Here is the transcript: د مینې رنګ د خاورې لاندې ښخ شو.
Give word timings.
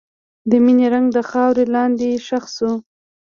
د 0.49 0.51
مینې 0.63 0.87
رنګ 0.93 1.07
د 1.13 1.17
خاورې 1.29 1.63
لاندې 1.75 2.09
ښخ 2.25 2.45
شو. 2.55 2.71